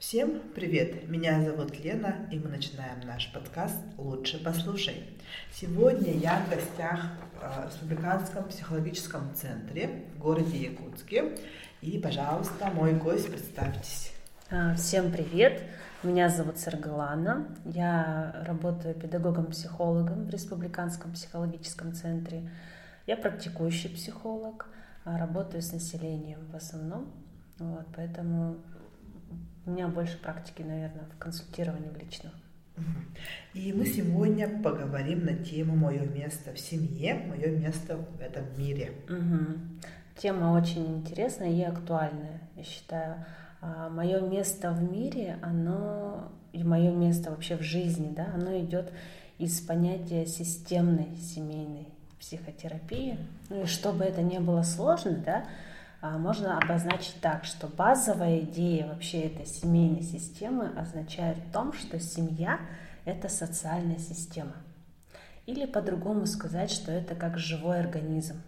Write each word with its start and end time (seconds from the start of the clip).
Всем 0.00 0.40
привет! 0.54 1.10
Меня 1.10 1.44
зовут 1.44 1.78
Лена, 1.78 2.26
и 2.30 2.38
мы 2.38 2.48
начинаем 2.48 3.00
наш 3.00 3.30
подкаст 3.34 3.76
«Лучше 3.98 4.42
послушай». 4.42 4.94
Сегодня 5.52 6.10
я 6.12 6.40
в 6.40 6.48
гостях 6.48 7.04
в 7.38 7.66
Республиканском 7.66 8.44
психологическом 8.44 9.34
центре 9.34 10.06
в 10.14 10.18
городе 10.18 10.56
Якутске. 10.56 11.36
И, 11.82 11.98
пожалуйста, 11.98 12.70
мой 12.70 12.94
гость, 12.94 13.30
представьтесь. 13.30 14.14
А, 14.50 14.74
всем 14.74 15.12
привет! 15.12 15.62
Меня 16.02 16.30
зовут 16.30 16.56
Сергалана. 16.56 17.54
Я 17.66 18.42
работаю 18.46 18.94
педагогом-психологом 18.94 20.24
в 20.24 20.30
Республиканском 20.30 21.12
психологическом 21.12 21.92
центре. 21.92 22.50
Я 23.06 23.18
практикующий 23.18 23.90
психолог, 23.90 24.66
а, 25.04 25.18
работаю 25.18 25.60
с 25.60 25.72
населением 25.72 26.40
в 26.50 26.56
основном. 26.56 27.12
Вот, 27.58 27.84
поэтому 27.94 28.56
у 29.66 29.70
меня 29.70 29.88
больше 29.88 30.18
практики, 30.18 30.62
наверное, 30.62 31.04
в 31.14 31.18
консультировании 31.18 31.88
в 31.88 31.98
личном. 31.98 32.32
И 33.52 33.72
мы 33.72 33.84
сегодня 33.84 34.48
поговорим 34.62 35.24
на 35.24 35.34
тему 35.34 35.76
«Мое 35.76 36.06
место 36.06 36.52
в 36.52 36.58
семье, 36.58 37.14
мое 37.14 37.50
место 37.50 37.96
в 37.96 38.20
этом 38.20 38.44
мире». 38.56 38.92
Угу. 39.08 39.80
Тема 40.16 40.52
очень 40.52 40.98
интересная 40.98 41.50
и 41.50 41.62
актуальная, 41.62 42.40
я 42.56 42.64
считаю. 42.64 43.24
А 43.60 43.90
мое 43.90 44.20
место 44.20 44.70
в 44.70 44.82
мире, 44.82 45.38
оно 45.42 46.32
и 46.52 46.64
мое 46.64 46.90
место 46.92 47.30
вообще 47.30 47.56
в 47.56 47.62
жизни, 47.62 48.12
да, 48.14 48.28
оно 48.34 48.58
идет 48.58 48.92
из 49.38 49.60
понятия 49.60 50.26
системной 50.26 51.16
семейной 51.16 51.88
психотерапии. 52.18 53.18
Ну 53.48 53.62
и 53.62 53.66
чтобы 53.66 54.04
это 54.04 54.22
не 54.22 54.40
было 54.40 54.62
сложно, 54.62 55.12
да, 55.24 55.44
можно 56.02 56.58
обозначить 56.58 57.20
так, 57.20 57.44
что 57.44 57.66
базовая 57.66 58.40
идея 58.40 58.86
вообще 58.86 59.22
этой 59.22 59.46
семейной 59.46 60.02
системы 60.02 60.70
означает 60.76 61.38
в 61.38 61.52
том, 61.52 61.72
что 61.72 62.00
семья– 62.00 62.58
это 63.04 63.28
социальная 63.28 63.98
система. 63.98 64.54
Или 65.46 65.66
по-другому 65.66 66.26
сказать, 66.26 66.70
что 66.70 66.90
это 66.92 67.14
как 67.14 67.38
живой 67.38 67.80
организм. 67.80 68.40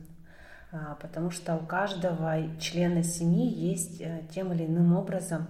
А, 0.72 0.94
потому 0.94 1.31
что 1.31 1.56
у 1.56 1.67
каждого 1.67 2.59
члена 2.59 3.03
семьи 3.03 3.47
есть 3.47 4.00
э, 4.00 4.22
тем 4.34 4.53
или 4.53 4.64
иным 4.64 4.97
образом 4.97 5.47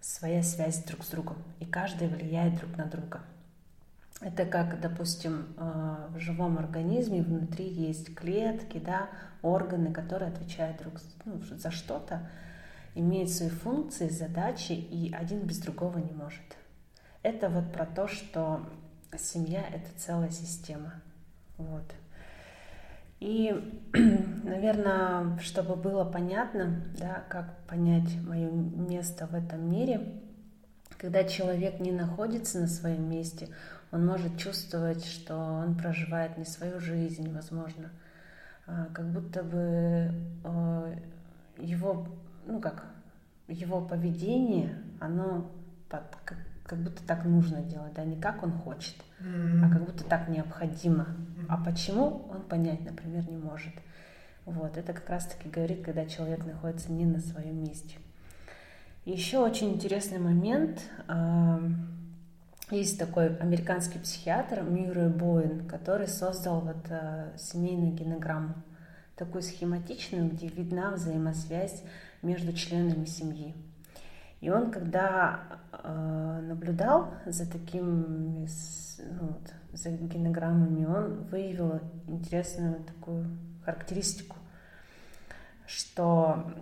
своя 0.00 0.42
связь 0.42 0.84
друг 0.84 1.04
с 1.04 1.08
другом, 1.08 1.38
и 1.58 1.64
каждый 1.64 2.08
влияет 2.08 2.56
друг 2.56 2.76
на 2.76 2.84
друга. 2.84 3.20
Это 4.20 4.46
как, 4.46 4.80
допустим, 4.80 5.54
э, 5.56 6.08
в 6.10 6.18
живом 6.18 6.58
организме 6.58 7.22
внутри 7.22 7.68
есть 7.68 8.14
клетки, 8.14 8.78
да, 8.78 9.10
органы, 9.42 9.92
которые 9.92 10.30
отвечают 10.30 10.78
друг 10.78 10.94
ну, 11.24 11.38
за 11.42 11.70
что-то, 11.70 12.28
имеют 12.94 13.30
свои 13.30 13.50
функции, 13.50 14.08
задачи, 14.08 14.72
и 14.72 15.12
один 15.14 15.40
без 15.40 15.58
другого 15.58 15.98
не 15.98 16.12
может. 16.12 16.40
Это 17.22 17.50
вот 17.50 17.72
про 17.72 17.84
то, 17.84 18.08
что 18.08 18.62
семья— 19.18 19.62
это 19.72 19.88
целая 19.98 20.30
система. 20.30 20.94
Вот. 21.58 21.84
И, 23.20 23.54
наверное, 24.44 25.38
чтобы 25.40 25.76
было 25.76 26.04
понятно, 26.04 26.82
да, 26.98 27.24
как 27.28 27.54
понять 27.66 28.14
мое 28.26 28.50
место 28.50 29.26
в 29.26 29.34
этом 29.34 29.70
мире, 29.70 30.20
когда 30.98 31.24
человек 31.24 31.80
не 31.80 31.92
находится 31.92 32.60
на 32.60 32.66
своем 32.66 33.08
месте, 33.10 33.48
он 33.92 34.06
может 34.06 34.36
чувствовать, 34.38 35.04
что 35.04 35.36
он 35.36 35.76
проживает 35.76 36.36
не 36.38 36.44
свою 36.44 36.80
жизнь, 36.80 37.32
возможно, 37.32 37.90
а, 38.66 38.86
как 38.92 39.06
будто 39.12 39.42
бы 39.42 40.12
э, 40.44 40.96
его, 41.58 42.08
ну 42.46 42.60
как, 42.60 42.84
его 43.48 43.80
поведение, 43.80 44.76
оно 45.00 45.50
под, 45.88 46.02
как, 46.24 46.38
как 46.64 46.78
будто 46.80 47.02
так 47.06 47.24
нужно 47.24 47.62
делать, 47.62 47.94
да, 47.94 48.04
не 48.04 48.16
как 48.16 48.42
он 48.42 48.52
хочет, 48.52 48.96
mm-hmm. 49.20 49.64
а 49.64 49.70
как 49.70 49.84
будто 49.84 50.04
так 50.04 50.28
необходимо. 50.28 51.04
Mm-hmm. 51.04 51.46
А 51.48 51.64
почему 51.64 52.28
он 52.28 52.42
понять, 52.42 52.84
например, 52.84 53.28
не 53.28 53.36
может. 53.36 53.72
Вот, 54.44 54.76
это 54.76 54.92
как 54.92 55.08
раз-таки 55.08 55.48
говорит, 55.48 55.84
когда 55.84 56.06
человек 56.06 56.44
находится 56.44 56.90
не 56.92 57.04
на 57.04 57.20
своем 57.20 57.62
месте. 57.62 57.96
Еще 59.04 59.38
очень 59.38 59.74
интересный 59.74 60.18
момент. 60.18 60.82
Есть 62.70 62.98
такой 62.98 63.36
американский 63.36 64.00
психиатр 64.00 64.62
Мюррей 64.62 65.08
Боин, 65.08 65.68
который 65.68 66.08
создал 66.08 66.60
вот 66.60 66.84
э, 66.88 67.30
семейную 67.38 67.92
генограмму, 67.92 68.54
такую 69.14 69.42
схематичную, 69.42 70.28
где 70.28 70.48
видна 70.48 70.90
взаимосвязь 70.90 71.84
между 72.22 72.52
членами 72.52 73.04
семьи. 73.04 73.54
И 74.40 74.50
он, 74.50 74.72
когда 74.72 75.60
э, 75.70 76.40
наблюдал 76.42 77.14
за 77.24 77.48
такими, 77.48 78.48
ну, 78.98 79.28
вот, 79.28 79.52
за 79.72 79.90
генограммами, 79.90 80.86
он 80.86 81.22
выявил 81.30 81.80
интересную 82.08 82.82
такую 82.82 83.28
характеристику, 83.64 84.34
что 85.68 86.52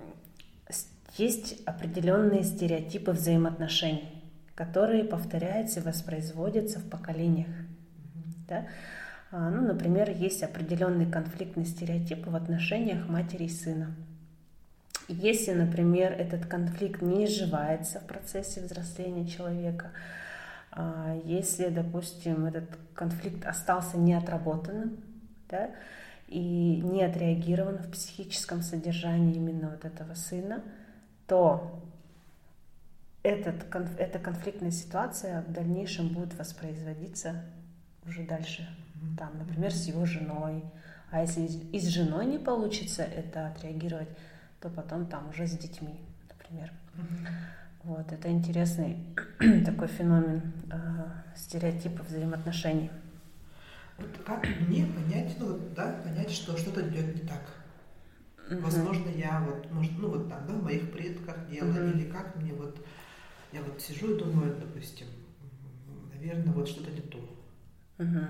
есть 1.16 1.62
определенные 1.64 2.42
стереотипы 2.42 3.12
взаимоотношений 3.12 4.13
которые 4.54 5.04
повторяются 5.04 5.80
и 5.80 5.82
воспроизводятся 5.82 6.78
в 6.78 6.88
поколениях. 6.88 7.48
Да? 8.48 8.66
А, 9.30 9.50
ну, 9.50 9.62
например, 9.62 10.10
есть 10.10 10.42
определенный 10.42 11.10
конфликтный 11.10 11.64
стереотип 11.64 12.26
в 12.26 12.36
отношениях 12.36 13.08
матери 13.08 13.44
и 13.44 13.48
сына. 13.48 13.94
Если, 15.08 15.52
например, 15.52 16.12
этот 16.12 16.46
конфликт 16.46 17.02
не 17.02 17.26
изживается 17.26 18.00
в 18.00 18.06
процессе 18.06 18.60
взросления 18.60 19.26
человека, 19.26 19.90
а, 20.70 21.18
если, 21.24 21.68
допустим, 21.68 22.46
этот 22.46 22.68
конфликт 22.94 23.44
остался 23.44 23.98
неотработанным, 23.98 24.98
да, 25.48 25.70
и 26.28 26.80
не 26.82 27.02
отреагирован 27.02 27.78
в 27.78 27.90
психическом 27.90 28.62
содержании 28.62 29.34
именно 29.34 29.70
вот 29.70 29.84
этого 29.84 30.14
сына, 30.14 30.62
то 31.26 31.82
этот, 33.24 33.74
эта 33.98 34.18
конфликтная 34.18 34.70
ситуация 34.70 35.42
в 35.42 35.52
дальнейшем 35.52 36.08
будет 36.08 36.34
воспроизводиться 36.38 37.42
уже 38.06 38.22
дальше. 38.22 38.68
Там, 39.18 39.38
например, 39.38 39.72
с 39.72 39.86
его 39.86 40.04
женой. 40.04 40.62
А 41.10 41.22
если 41.22 41.42
и 41.42 41.80
с 41.80 41.86
женой 41.88 42.26
не 42.26 42.38
получится 42.38 43.02
это 43.02 43.48
отреагировать, 43.48 44.08
то 44.60 44.68
потом 44.68 45.06
там 45.06 45.30
уже 45.30 45.46
с 45.46 45.56
детьми, 45.56 46.00
например. 46.28 46.70
Вот, 47.82 48.12
это 48.12 48.30
интересный 48.30 48.96
такой 49.64 49.88
феномен 49.88 50.52
э, 50.70 50.76
стереотипов 51.36 52.06
взаимоотношений. 52.08 52.90
Вот 53.98 54.08
как 54.24 54.46
мне 54.60 54.86
понять, 54.86 55.36
ну 55.38 55.52
вот, 55.52 55.74
да, 55.74 55.92
понять, 56.02 56.30
что 56.30 56.56
что-то 56.56 56.86
идет 56.88 57.14
не 57.14 57.28
так? 57.28 57.42
Mm-hmm. 58.48 58.60
Возможно, 58.60 59.08
я 59.10 59.40
вот, 59.40 59.70
может, 59.70 59.92
ну 59.98 60.08
вот 60.08 60.28
так, 60.28 60.46
да, 60.46 60.54
в 60.54 60.62
моих 60.62 60.90
предках 60.92 61.48
дело, 61.48 61.72
mm-hmm. 61.72 61.92
или 61.92 62.10
как 62.10 62.34
мне 62.36 62.52
вот 62.54 62.84
я 63.54 63.62
вот 63.62 63.80
сижу 63.80 64.16
и 64.16 64.18
думаю, 64.18 64.56
допустим, 64.58 65.06
наверное, 66.12 66.52
вот 66.52 66.68
что-то 66.68 66.90
не 66.90 67.00
то. 67.00 67.18
Угу. 67.98 68.26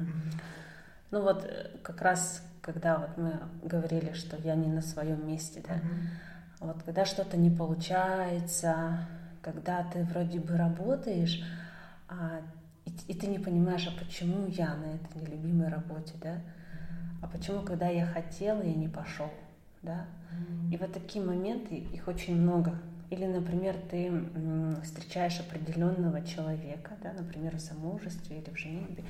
Ну 1.11 1.23
вот 1.23 1.45
э, 1.45 1.79
как 1.83 2.03
раз, 2.03 2.47
когда 2.61 2.99
вот 2.99 3.17
мы 3.17 3.41
говорили, 3.62 4.12
что 4.12 4.37
я 4.37 4.55
не 4.55 4.69
на 4.69 4.83
своем 4.83 5.27
месте, 5.27 5.65
да, 5.67 5.77
угу. 5.77 6.73
вот 6.73 6.83
когда 6.83 7.07
что-то 7.07 7.39
не 7.39 7.51
получается, 7.51 9.09
когда 9.41 9.83
ты 9.85 10.05
вроде 10.05 10.41
бы 10.41 10.57
работаешь, 10.57 11.43
а, 12.09 12.43
и, 12.85 12.91
и 13.09 13.15
ты 13.15 13.27
не 13.27 13.39
понимаешь, 13.39 13.87
а 13.89 13.99
почему 13.99 14.47
я 14.49 14.75
на 14.75 14.97
этой 14.97 15.23
нелюбимой 15.23 15.69
работе, 15.69 16.12
да, 16.21 16.43
а 17.23 17.29
почему, 17.29 17.62
когда 17.62 17.89
я 17.89 18.05
хотела, 18.05 18.62
я 18.62 18.75
не 18.75 18.89
пошел, 18.89 19.31
да, 19.81 20.05
и 20.71 20.77
вот 20.77 20.93
такие 20.93 21.25
моменты, 21.25 21.77
их 21.77 22.09
очень 22.09 22.39
много, 22.39 22.79
или, 23.10 23.26
например, 23.26 23.76
ты 23.91 24.12
встречаешь 24.82 25.40
определенного 25.40 26.25
человека, 26.25 26.93
да, 27.02 27.12
например, 27.12 27.56
в 27.56 27.61
замужестве 27.61 28.38
или 28.38 28.50
в 28.50 28.58
женитьбе, 28.58 29.05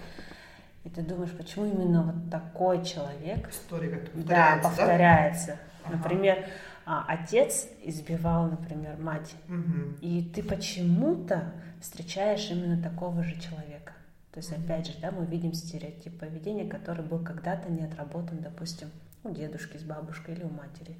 и 0.84 0.90
ты 0.90 1.02
думаешь, 1.02 1.32
почему 1.32 1.66
именно 1.66 2.02
вот 2.02 2.30
такой 2.30 2.84
человек 2.84 3.48
История 3.48 3.96
повторяется, 3.96 4.28
да, 4.28 4.58
повторяется. 4.62 5.58
Да? 5.84 5.96
Например, 5.96 6.46
а, 6.86 7.04
отец 7.08 7.68
избивал, 7.82 8.50
например, 8.50 8.98
мать, 8.98 9.34
угу. 9.48 9.96
и 10.02 10.30
ты 10.34 10.42
почему-то 10.42 11.52
встречаешь 11.80 12.50
именно 12.50 12.82
такого 12.82 13.22
же 13.22 13.40
человека. 13.40 13.92
То 14.32 14.38
есть, 14.38 14.52
опять 14.52 14.86
же, 14.86 14.94
да, 15.00 15.10
мы 15.10 15.24
видим 15.24 15.54
стереотип 15.54 16.18
поведения, 16.18 16.68
который 16.68 17.04
был 17.04 17.20
когда-то 17.20 17.70
не 17.70 17.84
отработан, 17.84 18.38
допустим, 18.38 18.90
у 19.22 19.30
дедушки 19.30 19.78
с 19.78 19.82
бабушкой 19.82 20.34
или 20.34 20.44
у 20.44 20.50
матери. 20.50 20.96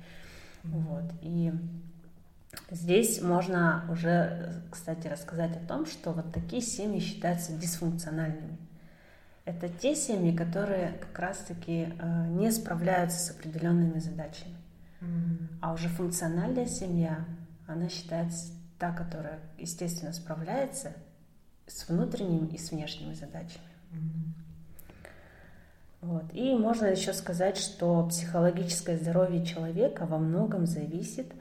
Угу. 0.65 0.79
Вот. 0.79 1.05
И 1.21 1.53
Здесь 2.71 3.21
можно 3.21 3.85
уже, 3.91 4.63
кстати, 4.71 5.07
рассказать 5.07 5.57
о 5.57 5.67
том, 5.67 5.87
что 5.87 6.13
вот 6.13 6.33
такие 6.33 6.63
семьи 6.63 7.01
считаются 7.01 7.53
дисфункциональными. 7.53 8.59
Это 9.45 9.69
те 9.69 9.95
семьи, 9.95 10.35
которые 10.35 10.93
как 10.93 11.19
раз-таки 11.19 11.93
э, 11.99 12.27
не 12.29 12.51
справляются 12.51 13.19
с 13.19 13.31
определенными 13.31 13.99
задачами. 13.99 14.57
Mm-hmm. 15.01 15.59
А 15.61 15.73
уже 15.75 15.89
функциональная 15.89 16.67
семья, 16.67 17.25
она 17.67 17.89
считается 17.91 18.53
та, 18.79 18.93
которая, 18.93 19.41
естественно, 19.59 20.13
справляется 20.13 20.93
с 21.67 21.89
внутренними 21.89 22.49
и 22.55 22.59
с 22.59 22.71
внешними 22.71 23.15
задачами. 23.15 23.65
Вот. 26.01 26.25
И 26.35 26.55
можно 26.55 26.87
еще 26.87 27.15
сказать, 27.15 27.57
что 27.57 28.07
психологическое 28.09 28.99
здоровье 28.99 29.45
человека 29.45 30.05
во 30.05 30.19
многом 30.19 30.67
зависит 30.67 31.33
от 31.33 31.39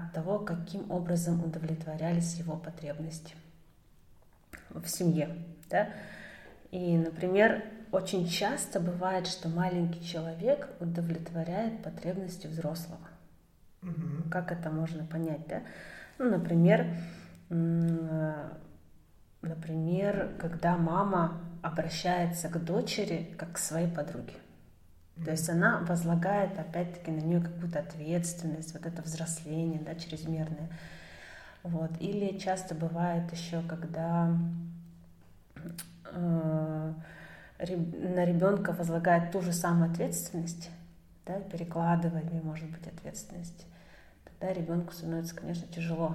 того, 0.00 0.38
каким 0.38 0.90
образом 0.90 1.44
удовлетворялись 1.44 2.34
его 2.34 2.56
потребности 2.56 3.34
в 4.70 4.86
семье. 4.86 5.36
Да? 5.70 5.88
И, 6.70 6.96
например, 6.96 7.64
очень 7.92 8.28
часто 8.28 8.80
бывает, 8.80 9.26
что 9.26 9.48
маленький 9.48 10.04
человек 10.04 10.68
удовлетворяет 10.80 11.82
потребности 11.82 12.46
взрослого. 12.46 13.08
Угу. 13.82 14.30
Как 14.30 14.52
это 14.52 14.70
можно 14.70 15.04
понять, 15.04 15.46
да? 15.48 15.62
Ну, 16.18 16.30
например, 16.30 16.86
например, 19.42 20.36
когда 20.38 20.76
мама 20.76 21.40
обращается 21.62 22.48
к 22.48 22.62
дочери 22.62 23.34
как 23.38 23.52
к 23.52 23.58
своей 23.58 23.88
подруге. 23.88 24.34
То 25.24 25.30
есть 25.30 25.48
она 25.48 25.78
возлагает 25.80 26.58
опять-таки 26.58 27.10
на 27.10 27.20
нее 27.20 27.40
какую-то 27.40 27.78
ответственность, 27.78 28.74
вот 28.74 28.84
это 28.84 29.00
взросление, 29.02 29.80
да, 29.80 29.94
чрезмерное. 29.94 30.68
Вот. 31.62 31.90
Или 32.00 32.38
часто 32.38 32.74
бывает 32.74 33.32
еще, 33.32 33.62
когда 33.62 34.36
э, 36.12 36.92
на 37.58 38.24
ребенка 38.24 38.72
возлагает 38.72 39.32
ту 39.32 39.40
же 39.40 39.52
самую 39.52 39.90
ответственность, 39.90 40.70
да, 41.24 41.40
перекладывание, 41.40 42.42
может 42.42 42.70
быть, 42.70 42.86
ответственности, 42.86 43.64
тогда 44.24 44.52
ребенку 44.52 44.92
становится, 44.92 45.34
конечно, 45.34 45.66
тяжело 45.68 46.14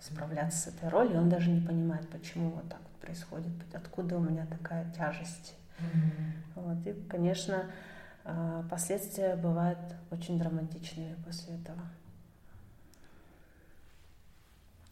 справляться 0.00 0.58
с 0.58 0.66
этой 0.66 0.88
ролью, 0.88 1.18
он 1.18 1.30
даже 1.30 1.48
не 1.48 1.64
понимает, 1.64 2.08
почему 2.08 2.50
вот 2.50 2.68
так 2.68 2.80
вот 2.80 3.00
происходит, 3.00 3.52
откуда 3.72 4.18
у 4.18 4.20
меня 4.20 4.46
такая 4.46 4.92
тяжесть. 4.92 5.54
Mm-hmm. 5.78 6.32
Вот, 6.56 6.86
и, 6.86 6.92
конечно, 7.08 7.66
последствия 8.70 9.36
бывают 9.36 9.78
очень 10.10 10.38
драматичными 10.38 11.16
после 11.24 11.56
этого. 11.56 11.80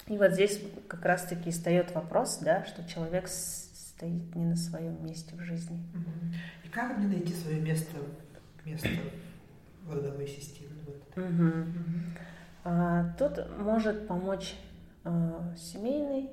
И 0.06 0.18
вот 0.18 0.32
здесь 0.32 0.60
как 0.88 1.04
раз-таки 1.04 1.50
встает 1.50 1.94
вопрос, 1.94 2.38
да, 2.38 2.64
что 2.64 2.84
человек 2.84 3.28
стоит 3.28 4.34
не 4.34 4.44
на 4.44 4.56
своем 4.56 5.04
месте 5.04 5.36
в 5.36 5.40
жизни. 5.40 5.78
И 6.64 6.68
как 6.68 6.98
мне 6.98 7.06
найти 7.06 7.32
свое 7.32 7.60
место, 7.60 7.96
место 8.64 8.88
в 9.84 9.94
родовой 9.94 10.26
системе? 10.26 10.70
Угу. 11.16 11.24
Угу. 11.24 12.00
А, 12.64 13.12
тут 13.18 13.38
может 13.58 14.08
помочь 14.08 14.54
а, 15.04 15.54
семейный 15.56 16.30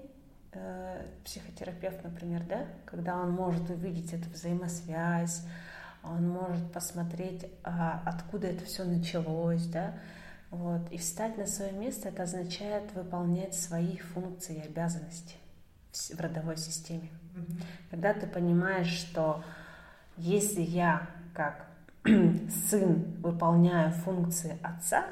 а, 0.54 1.06
психотерапевт, 1.24 2.04
например, 2.04 2.44
да, 2.48 2.66
когда 2.86 3.18
он 3.18 3.32
может 3.32 3.70
увидеть 3.70 4.14
эту 4.14 4.30
взаимосвязь, 4.30 5.46
он 6.10 6.30
может 6.30 6.72
посмотреть, 6.72 7.46
а, 7.64 8.02
откуда 8.06 8.48
это 8.48 8.66
все 8.66 8.84
началось, 8.84 9.66
да, 9.68 9.96
вот. 10.50 10.92
И 10.92 10.98
встать 10.98 11.38
на 11.38 11.46
свое 11.46 11.72
место 11.72 12.10
это 12.10 12.24
означает 12.24 12.94
выполнять 12.94 13.54
свои 13.54 13.98
функции 13.98 14.58
и 14.58 14.68
обязанности 14.68 15.36
в 15.92 16.20
родовой 16.20 16.58
системе. 16.58 17.10
Mm-hmm. 17.36 17.64
Когда 17.92 18.14
ты 18.14 18.28
понимаешь, 18.28 18.88
что 18.88 19.44
если 20.16 20.62
я 20.62 21.08
как 21.34 21.68
сын 22.70 23.18
выполняю 23.22 23.92
функции 23.92 24.58
отца, 24.64 25.06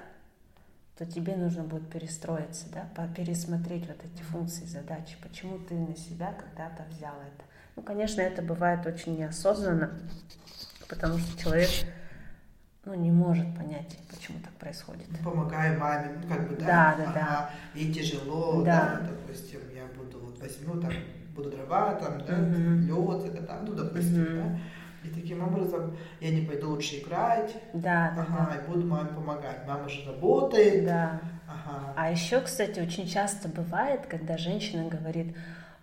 то 0.98 1.06
тебе 1.06 1.36
нужно 1.36 1.64
будет 1.64 1.90
перестроиться, 1.90 2.68
да, 2.72 3.08
пересмотреть 3.16 3.86
вот 3.88 3.98
эти 4.04 4.24
функции, 4.24 4.66
задачи, 4.66 5.18
почему 5.22 5.60
ты 5.60 5.76
на 5.76 5.96
себя 5.96 6.34
когда-то 6.34 6.84
взял 6.90 7.16
это. 7.16 7.44
Ну, 7.76 7.84
конечно, 7.84 8.22
это 8.22 8.42
бывает 8.42 8.86
очень 8.86 9.18
неосознанно, 9.18 10.00
потому 10.88 11.18
что 11.18 11.42
человек 11.42 11.70
ну, 12.86 12.94
не 12.94 13.12
может 13.12 13.46
понять, 13.58 13.98
почему 14.10 14.40
так 14.44 14.54
происходит. 14.54 15.08
Помогаю 15.24 15.80
маме, 15.80 16.12
ну, 16.22 16.28
как 16.28 16.48
бы, 16.48 16.56
да, 16.56 16.96
да, 16.98 17.06
да, 17.06 17.14
да. 17.14 17.50
ей 17.74 17.92
тяжело, 17.92 18.64
да. 18.64 19.00
да, 19.02 19.10
допустим, 19.10 19.60
я 19.74 19.86
буду, 19.98 20.20
вот 20.20 20.40
возьму 20.40 20.80
там, 20.80 20.92
буду 21.36 21.50
дрова, 21.50 21.96
там, 21.96 22.20
да, 22.26 22.34
угу. 22.34 23.24
лед, 23.24 23.48
там, 23.48 23.66
ну, 23.66 23.74
допустим, 23.74 24.24
угу. 24.24 24.36
да, 24.36 24.60
и 25.04 25.10
таким 25.10 25.44
образом 25.44 25.96
я 26.20 26.32
не 26.32 26.46
пойду 26.46 26.70
лучше 26.70 27.00
играть, 27.00 27.56
да, 27.74 28.14
ага, 28.18 28.52
да. 28.52 28.56
и 28.56 28.68
буду 28.68 28.86
маме 28.88 29.10
помогать. 29.10 29.68
Мама 29.68 29.88
же 29.88 30.06
работает. 30.06 30.86
Да. 30.86 31.22
Ага. 31.48 31.94
А 31.96 32.12
еще, 32.12 32.42
кстати, 32.42 32.80
очень 32.80 33.08
часто 33.08 33.48
бывает, 33.48 34.08
когда 34.08 34.38
женщина 34.38 34.88
говорит, 34.88 35.36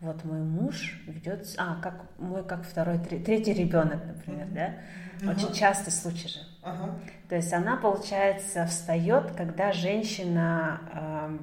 вот 0.02 0.24
мой 0.24 0.40
муж 0.40 1.00
ведет, 1.06 1.46
а, 1.58 1.80
как 1.80 2.04
мой, 2.18 2.44
как 2.44 2.64
второй, 2.66 2.98
третий 2.98 3.52
ребенок, 3.52 4.04
например, 4.04 4.48
mm-hmm. 4.48 5.24
да, 5.24 5.30
очень 5.30 5.52
частый 5.52 5.92
случай 5.92 6.26
же. 6.26 6.40
Uh-huh. 6.64 6.92
То 7.28 7.36
есть 7.36 7.52
она, 7.52 7.76
получается, 7.76 8.66
встает, 8.66 9.30
когда 9.36 9.70
женщина, 9.72 10.80
э, 10.92 11.38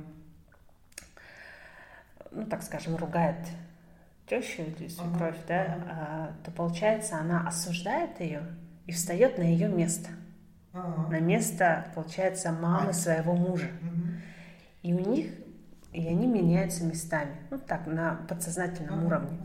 ну, 2.32 2.46
так 2.48 2.62
скажем, 2.64 2.98
ругает 2.98 3.38
тещу 4.28 4.64
или 4.64 4.90
свекровь, 4.90 5.38
uh-huh. 5.38 5.48
да, 5.48 5.66
uh-huh. 5.66 6.34
то 6.44 6.52
получается, 6.52 7.16
она 7.16 7.48
осуждает 7.48 8.20
ее 8.20 8.42
и 8.86 8.92
встает 8.92 9.38
на 9.38 9.44
ее 9.44 9.70
место. 9.70 10.10
Uh-huh. 10.74 11.10
На 11.10 11.22
место, 11.22 11.86
получается, 11.96 12.52
мамы 12.52 12.90
uh-huh. 12.90 12.94
своего 12.94 13.34
мужа. 13.34 13.68
Uh-huh. 13.68 14.20
И 14.84 14.94
у 14.94 15.00
них 15.00 15.32
и 15.91 16.06
они 16.07 16.27
меняются 16.27 16.86
местами, 16.86 17.36
ну 17.50 17.57
так, 17.57 17.88
на 17.88 18.15
подсознательном 18.27 19.01
uh-huh. 19.01 19.07
уровне. 19.07 19.38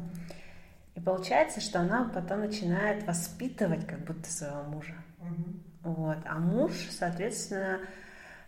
И 0.94 1.00
получается, 1.00 1.60
что 1.60 1.80
она 1.80 2.10
потом 2.14 2.40
начинает 2.40 3.06
воспитывать 3.06 3.86
как 3.86 4.04
будто 4.04 4.30
своего 4.30 4.62
мужа. 4.64 4.94
Uh-huh. 5.20 5.60
Вот. 5.84 6.18
А 6.26 6.38
муж, 6.38 6.72
соответственно, 6.90 7.80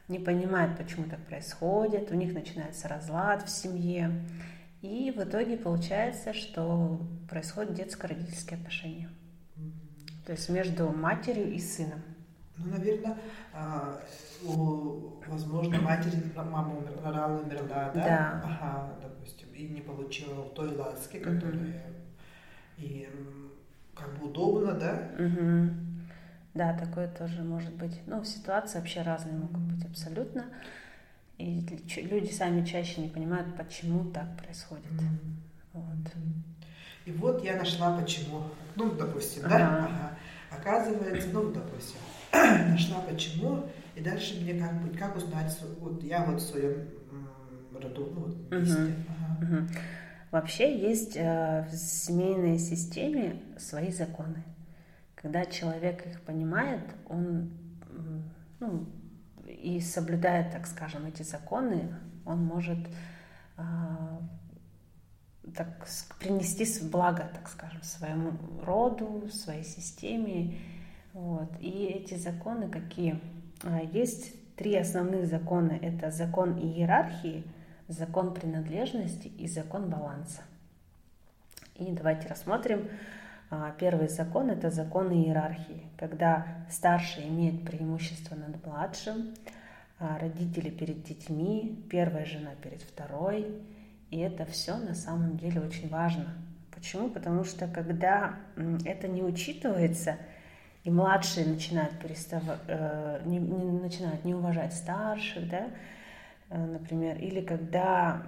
не 0.09 0.19
понимает, 0.19 0.77
почему 0.77 1.05
так 1.05 1.21
происходит, 1.21 2.11
у 2.11 2.15
них 2.15 2.33
начинается 2.33 2.89
разлад 2.89 3.47
в 3.47 3.51
семье. 3.51 4.25
И 4.83 5.11
в 5.11 5.23
итоге 5.23 5.57
получается, 5.57 6.33
что 6.33 7.01
происходят 7.29 7.75
детско-родительские 7.75 8.59
отношения. 8.59 9.09
То 10.25 10.33
есть 10.33 10.49
между 10.49 10.91
матерью 10.91 11.53
и 11.53 11.59
сыном. 11.59 12.03
Ну, 12.59 12.71
наверное, 12.71 13.19
а, 13.53 14.01
у, 14.43 15.13
возможно, 15.27 15.79
матери, 15.81 16.23
мама 16.35 16.75
умерла, 16.77 17.13
рано 17.13 17.41
умерла, 17.41 17.91
да? 17.95 18.05
Да. 18.05 18.43
Ага, 18.45 18.95
допустим, 19.03 19.49
и 19.55 19.69
не 19.69 19.81
получила 19.83 20.49
той 20.51 20.75
ласки, 20.75 21.19
которая 21.19 21.53
угу. 21.53 21.73
и 22.79 23.09
как 23.95 24.19
бы 24.19 24.27
удобно, 24.27 24.73
да? 24.73 25.11
Угу. 25.19 25.71
Да, 26.55 26.73
такое 26.73 27.09
тоже 27.09 27.43
может 27.43 27.75
быть. 27.75 28.01
Ну, 28.07 28.25
ситуации 28.25 28.79
вообще 28.79 29.03
разные 29.03 29.37
могут 29.37 29.59
быть 29.59 29.85
абсолютно. 29.85 30.47
И 31.37 31.61
люди 31.97 32.33
сами 32.33 32.65
чаще 32.65 33.03
не 33.03 33.09
понимают, 33.09 33.55
почему 33.57 34.11
так 34.11 34.25
происходит. 34.39 34.91
Mm-hmm. 34.91 35.75
Вот. 35.75 36.13
И 37.05 37.13
вот 37.13 37.45
я 37.45 37.57
нашла 37.57 37.99
почему. 37.99 38.45
Ну, 38.75 38.91
допустим, 38.93 39.45
ага. 39.45 39.59
да? 39.59 39.85
Ага. 39.85 40.19
Оказывается, 40.51 41.29
ну, 41.33 41.51
допустим, 41.51 41.99
нашла 42.33 43.01
почему, 43.01 43.65
и 43.95 44.01
дальше 44.01 44.41
мне 44.41 44.55
как 44.55 44.83
быть, 44.83 44.99
как 44.99 45.17
узнать, 45.17 45.57
вот 45.81 46.03
я 46.03 46.25
вот 46.25 46.41
в 46.41 46.45
своем 46.45 46.89
роду, 47.73 48.13
ну, 48.15 48.21
вот, 48.21 48.51
месте. 48.51 48.75
Угу. 48.75 48.93
Ага. 49.09 49.57
Угу. 49.57 49.69
Вообще 50.33 50.79
есть 50.79 51.17
э, 51.17 51.67
в 51.71 51.75
семейной 51.75 52.59
системе 52.59 53.41
свои 53.59 53.91
законы. 53.91 54.43
Когда 55.15 55.45
человек 55.47 56.07
их 56.07 56.21
понимает, 56.23 56.83
он 57.09 57.51
ну, 58.61 58.87
и 59.47 59.81
соблюдает, 59.81 60.53
так 60.53 60.67
скажем, 60.67 61.07
эти 61.07 61.23
законы, 61.23 61.95
он 62.25 62.45
может 62.45 62.79
э, 63.57 63.63
так, 65.51 65.69
принести 66.19 66.67
благо, 66.87 67.29
так 67.35 67.49
скажем, 67.49 67.83
своему 67.83 68.33
роду, 68.65 69.29
своей 69.31 69.65
системе 69.65 70.59
вот. 71.17 71.49
И 71.61 71.87
эти 71.87 72.13
законы 72.15 72.69
какие? 72.69 73.19
А, 73.63 73.81
есть 73.81 74.35
три 74.55 74.77
основных 74.77 75.27
закона. 75.27 75.73
Это 75.81 76.11
закон 76.11 76.59
иерархии, 76.59 77.43
закон 77.89 78.35
принадлежности 78.35 79.29
и 79.29 79.49
закон 79.49 79.89
баланса. 79.89 80.43
И 81.77 81.91
давайте 81.91 82.29
рассмотрим. 82.29 82.91
А, 83.49 83.75
первый 83.79 84.09
закон– 84.09 84.51
это 84.51 84.71
закон 84.71 85.11
иерархии, 85.11 85.85
когда 85.97 86.47
старший 86.71 87.29
имеет 87.29 87.65
преимущество 87.65 88.35
над 88.35 88.63
младшим, 88.67 89.35
а, 89.99 90.19
родители 90.19 90.69
перед 90.69 91.03
детьми, 91.03 91.83
первая 91.91 92.27
жена 92.27 92.51
перед 92.63 92.83
второй. 92.83 93.47
И 94.11 94.19
это 94.19 94.45
все 94.47 94.77
на 94.77 94.95
самом 94.95 95.37
деле 95.37 95.61
очень 95.61 95.89
важно. 95.89 96.27
Почему? 96.75 97.09
Потому 97.09 97.45
что 97.45 97.67
когда 97.67 98.37
это 98.85 99.09
не 99.09 99.23
учитывается– 99.23 100.17
и 100.87 100.91
младшие 100.91 101.47
начинают, 101.47 101.99
перестав, 101.99 102.45
э, 102.69 103.21
не, 103.25 103.39
не, 103.39 103.73
начинают 103.81 104.25
не 104.25 104.37
уважать 104.37 104.73
старших, 104.73 105.49
да, 105.49 105.71
э, 106.49 106.65
например, 106.65 107.19
или 107.19 107.41
когда 107.41 108.23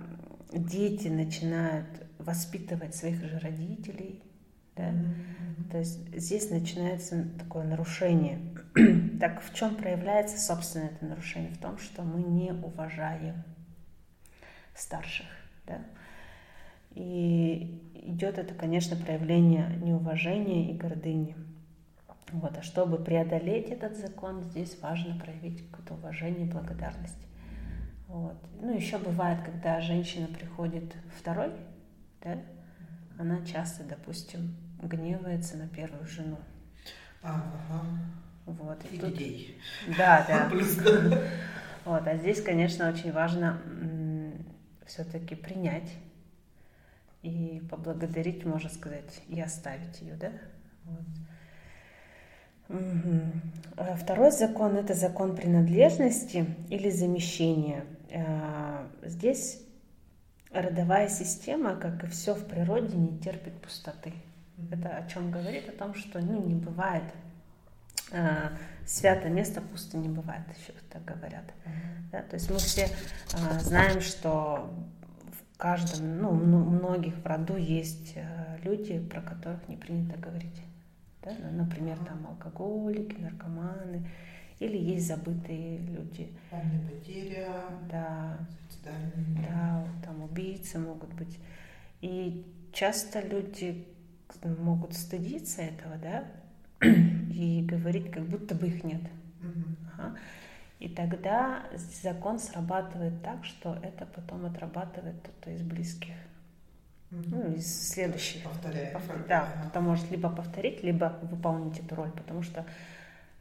дети 0.52 1.06
начинают 1.06 1.86
воспитывать 2.18 2.96
своих 2.96 3.24
же 3.24 3.38
родителей, 3.38 4.24
да? 4.74 4.88
Mm-hmm. 4.88 5.70
То 5.70 5.78
есть 5.78 6.16
здесь 6.16 6.50
начинается 6.50 7.28
такое 7.38 7.62
нарушение. 7.62 8.40
так 9.20 9.40
в 9.40 9.54
чем 9.54 9.76
проявляется, 9.76 10.36
собственно, 10.36 10.86
это 10.86 11.04
нарушение? 11.04 11.52
В 11.52 11.58
том, 11.58 11.78
что 11.78 12.02
мы 12.02 12.22
не 12.24 12.50
уважаем 12.50 13.44
старших. 14.74 15.26
Да? 15.68 15.78
И 16.94 17.80
идет 17.94 18.38
это, 18.38 18.54
конечно, 18.54 18.96
проявление 18.96 19.78
неуважения 19.82 20.70
и 20.70 20.76
гордыни. 20.76 21.36
Вот. 22.32 22.58
А 22.58 22.62
чтобы 22.62 22.98
преодолеть 22.98 23.68
этот 23.68 23.96
закон, 23.96 24.42
здесь 24.42 24.78
важно 24.80 25.18
проявить 25.18 25.70
какое-то 25.70 25.94
уважение 25.94 26.46
и 26.46 26.50
благодарность. 26.50 27.26
Вот. 28.06 28.36
Ну, 28.60 28.74
еще 28.74 28.98
бывает, 28.98 29.38
когда 29.44 29.80
женщина 29.80 30.26
приходит 30.26 30.94
второй, 31.18 31.52
да, 32.22 32.38
она 33.18 33.44
часто, 33.44 33.84
допустим, 33.84 34.56
гневается 34.82 35.56
на 35.56 35.68
первую 35.68 36.06
жену. 36.06 36.38
Ага. 37.22 37.82
Вот. 38.46 38.84
И, 38.90 38.96
и 38.96 38.98
тут... 38.98 39.12
детей. 39.12 39.60
Да, 39.96 40.24
да. 40.28 40.50
Вот. 41.84 42.06
А 42.06 42.16
здесь, 42.16 42.42
конечно, 42.42 42.88
очень 42.88 43.12
важно 43.12 43.60
все-таки 44.88 45.34
принять 45.34 45.92
и 47.22 47.62
поблагодарить, 47.70 48.44
можно 48.44 48.70
сказать, 48.70 49.20
и 49.28 49.40
оставить 49.40 50.00
ее, 50.00 50.14
да? 50.14 50.32
Вот. 50.84 51.04
Угу. 52.70 53.96
Второй 53.96 54.30
закон– 54.30 54.76
это 54.78 54.94
закон 54.94 55.36
принадлежности 55.36 56.46
или 56.68 56.90
замещения. 56.90 57.84
А, 58.12 58.86
здесь 59.02 59.62
родовая 60.50 61.08
система, 61.08 61.76
как 61.76 62.04
и 62.04 62.08
все 62.08 62.34
в 62.34 62.46
природе, 62.46 62.96
не 62.96 63.18
терпит 63.18 63.60
пустоты. 63.60 64.12
Это 64.70 64.96
о 64.96 65.08
чем 65.08 65.30
говорит? 65.30 65.68
О 65.68 65.72
том, 65.72 65.94
что 65.94 66.20
ну, 66.20 66.44
не 66.44 66.54
бывает 66.54 67.04
а, 68.12 68.52
свято 68.86 69.28
место 69.28 69.60
пусто 69.60 69.96
не 69.98 70.08
бывает, 70.08 70.42
еще 70.56 70.72
так 70.90 71.04
говорят. 71.04 71.44
Да? 72.10 72.22
То 72.22 72.34
есть 72.34 72.50
мы 72.50 72.56
все 72.56 72.84
а, 72.86 72.88
знаем, 73.60 74.00
что 74.00 74.70
в 75.26 75.58
каждом, 75.58 76.18
ну, 76.18 76.32
многих 76.32 77.16
в 77.16 77.26
роду 77.26 77.56
есть 77.56 78.14
а, 78.16 78.56
люди, 78.62 79.00
про 79.00 79.20
которых 79.20 79.68
не 79.68 79.76
принято 79.76 80.18
говорить. 80.18 80.62
Да? 81.22 81.32
Ну, 81.38 81.64
например, 81.64 81.98
там 81.98 82.26
алкоголики, 82.26 83.16
наркоманы, 83.20 84.08
или 84.60 84.76
есть 84.76 85.06
забытые 85.06 85.78
люди. 85.78 86.32
Память 86.50 86.90
потеря. 86.90 87.64
Да. 87.90 88.38
Да, 89.48 89.86
там 90.04 90.22
убийцы 90.22 90.78
могут 90.78 91.12
быть. 91.14 91.38
И 92.00 92.46
часто 92.72 93.20
люди 93.20 93.86
могут 94.42 94.94
стыдиться 94.94 95.62
этого, 95.62 95.96
да, 95.96 96.24
и 97.32 97.62
говорить, 97.68 98.10
как 98.10 98.24
будто 98.24 98.54
бы 98.54 98.68
их 98.68 98.84
нет. 98.84 99.02
Ага. 99.94 100.16
И 100.78 100.88
тогда 100.88 101.64
закон 102.02 102.38
срабатывает 102.38 103.22
так, 103.22 103.44
что 103.44 103.74
это 103.82 104.06
потом 104.06 104.46
отрабатывает 104.46 105.16
кто-то 105.22 105.50
из 105.50 105.62
близких. 105.62 106.14
Ну, 107.10 107.54
из 107.54 107.90
следующих. 107.90 108.44
Повторяет. 108.44 108.92
Повтор... 108.92 109.24
Да, 109.28 109.48
кто 109.68 109.80
может 109.80 110.10
либо 110.10 110.28
повторить, 110.28 110.82
либо 110.82 111.18
выполнить 111.22 111.80
эту 111.80 111.94
роль, 111.96 112.12
потому 112.12 112.42
что, 112.42 112.64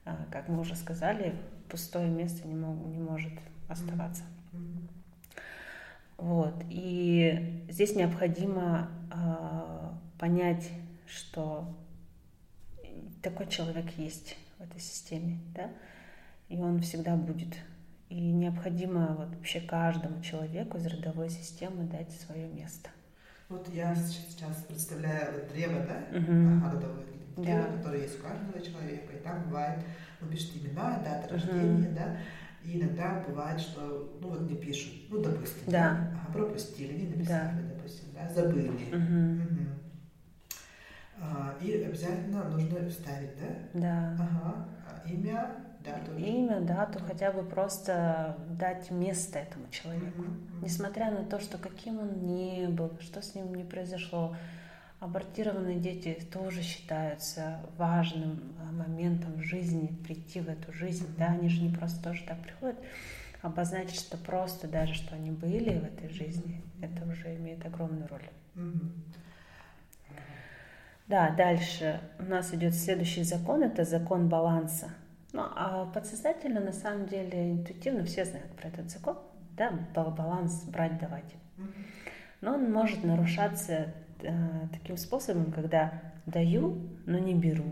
а, 0.06 0.26
как 0.32 0.48
мы 0.48 0.62
уже 0.62 0.76
сказали, 0.76 1.36
пустое 1.70 2.10
место 2.10 2.48
не, 2.48 2.56
мог, 2.56 2.88
не 2.88 3.00
может 3.00 3.34
оставаться. 3.68 4.24
Mm-hmm. 4.54 4.90
Вот. 6.18 6.56
И 6.70 7.66
здесь 7.70 7.96
необходимо 7.96 8.90
э, 9.14 9.92
понять, 10.18 10.70
что 11.06 11.76
такой 13.22 13.48
человек 13.48 13.86
есть 13.98 14.36
в 14.58 14.64
этой 14.64 14.80
системе, 14.80 15.38
да, 15.54 15.70
и 16.50 16.58
он 16.58 16.82
всегда 16.82 17.16
будет. 17.16 17.56
И 18.10 18.32
необходимо 18.32 19.16
вот 19.18 19.36
вообще 19.36 19.60
каждому 19.60 20.22
человеку 20.22 20.78
из 20.78 20.86
родовой 20.88 21.30
системы 21.30 21.84
дать 21.84 22.12
свое 22.12 22.48
место. 22.48 22.90
Вот 23.50 23.68
я 23.74 23.96
сейчас 23.96 24.64
представляю 24.68 25.34
вот 25.34 25.48
древо, 25.50 25.86
да, 25.86 26.18
угу. 26.18 26.66
родовое 26.66 27.06
древо, 27.38 27.68
да. 27.70 27.78
которое 27.78 28.02
есть 28.02 28.20
у 28.20 28.24
каждого 28.24 28.60
человека, 28.62 29.14
и 29.14 29.20
там 29.20 29.44
бывает, 29.44 29.80
ну, 30.20 30.28
пишут 30.28 30.58
имена, 30.58 31.00
дата 31.04 31.34
рождения, 31.34 31.88
угу. 31.88 31.96
да, 31.96 32.18
и 32.64 32.80
иногда 32.80 33.24
бывает, 33.26 33.60
что, 33.60 34.18
ну 34.22 34.30
вот 34.30 34.50
не 34.50 34.58
пишут, 34.58 34.94
ну, 35.10 35.22
допустим, 35.22 35.64
да. 35.68 35.72
да 35.72 36.22
ага, 36.24 36.34
пропустили, 36.34 36.94
не 36.94 37.08
написали, 37.08 37.62
да. 37.62 37.76
допустим, 37.76 38.08
да, 38.14 38.34
забыли. 38.34 38.68
Угу. 38.68 39.44
Угу. 39.44 39.68
А, 41.20 41.56
и 41.62 41.84
обязательно 41.84 42.44
нужно 42.50 42.90
вставить, 42.90 43.32
да? 43.40 43.80
Да. 43.80 44.18
Ага. 44.20 44.70
Имя, 45.06 45.56
дату. 45.84 46.18
Имя, 46.18 46.62
дату, 46.62 47.00
хотя 47.00 47.32
бы 47.32 47.44
просто 47.44 48.38
дать 48.50 48.92
место 48.92 49.40
этому 49.40 49.68
человеку. 49.70 50.22
Mm-hmm. 50.22 50.64
Несмотря 50.64 51.12
на 51.12 51.24
то, 51.24 51.40
что 51.40 51.58
каким 51.58 52.00
он 52.00 52.26
не 52.26 52.68
был, 52.68 52.92
что 53.00 53.22
с 53.22 53.36
ним 53.36 53.54
не 53.56 53.64
произошло. 53.64 54.36
Абортированные 55.00 55.78
дети 55.78 56.20
тоже 56.34 56.64
считаются 56.64 57.60
важным 57.78 58.42
а, 58.60 58.72
моментом 58.72 59.34
в 59.34 59.44
жизни, 59.44 59.96
прийти 60.04 60.42
в 60.42 60.50
эту 60.50 60.74
жизнь. 60.74 61.06
Mm-hmm. 61.06 61.20
Да, 61.20 61.26
они 61.28 61.50
же 61.50 61.62
не 61.62 61.76
просто 61.76 62.04
тоже 62.04 62.24
так 62.28 62.40
приходят. 62.40 62.78
Обозначить, 63.42 64.00
что 64.00 64.18
просто 64.18 64.68
даже, 64.68 64.96
что 64.96 65.14
они 65.16 65.30
были 65.32 65.78
в 65.78 65.84
этой 65.84 66.10
жизни, 66.10 66.64
это 66.82 67.06
уже 67.08 67.36
имеет 67.36 67.66
огромную 67.66 68.08
роль. 68.08 68.28
Mm-hmm. 68.56 68.92
Да, 71.08 71.30
дальше 71.30 72.02
у 72.20 72.24
нас 72.24 72.54
идет 72.54 72.76
следующий 72.76 73.24
закон, 73.24 73.64
это 73.64 73.86
закон 73.86 74.28
баланса. 74.28 74.90
Ну, 75.38 75.44
а 75.56 75.86
подсознательно, 75.94 76.60
на 76.60 76.74
самом 76.74 77.06
деле, 77.06 77.52
интуитивно 77.52 78.04
все 78.06 78.26
знают 78.26 78.52
про 78.54 78.70
этот 78.70 78.90
закон, 78.90 79.20
да, 79.56 79.70
баланс 79.94 80.64
брать, 80.64 80.98
давать. 80.98 81.32
Но 82.42 82.56
он 82.56 82.72
может 82.72 83.04
нарушаться 83.04 83.94
э, 84.24 84.34
таким 84.72 84.98
способом, 84.98 85.52
когда 85.52 86.02
даю, 86.26 86.82
но 87.06 87.20
не 87.20 87.36
беру, 87.36 87.72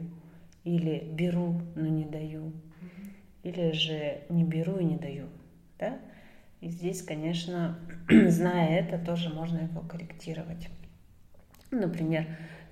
или 0.64 1.10
беру, 1.12 1.60
но 1.76 1.88
не 1.88 2.06
даю, 2.06 2.54
или 3.42 3.72
же 3.72 4.22
не 4.30 4.44
беру 4.44 4.78
и 4.78 4.84
не 4.84 4.98
даю, 4.98 5.26
да. 5.80 5.98
И 6.62 6.70
здесь, 6.70 7.02
конечно, 7.02 7.80
зная 8.28 8.78
это, 8.78 9.04
тоже 9.04 9.34
можно 9.34 9.58
его 9.58 9.82
корректировать. 9.82 10.70
Например, 11.72 12.28